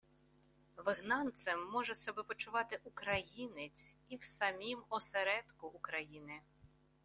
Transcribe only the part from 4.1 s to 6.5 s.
в самім осередку України…